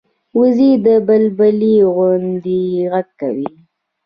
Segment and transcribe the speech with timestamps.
[0.37, 2.61] وزې د بلبلي غوندې
[2.91, 3.49] غږ کوي